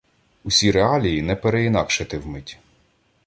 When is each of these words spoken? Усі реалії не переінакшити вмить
Усі 0.43 0.71
реалії 0.71 1.21
не 1.21 1.35
переінакшити 1.35 2.17
вмить 2.17 2.59